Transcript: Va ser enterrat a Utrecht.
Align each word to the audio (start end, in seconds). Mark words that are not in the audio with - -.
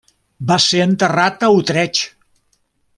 Va 0.51 0.55
ser 0.63 0.81
enterrat 0.85 1.47
a 1.49 1.53
Utrecht. 1.59 2.05